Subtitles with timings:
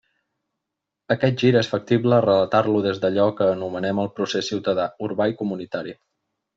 [1.15, 5.99] Aquest gir és factible relatar-lo des d'allò que anomenem el procés ciutadà, urbà i comunitari.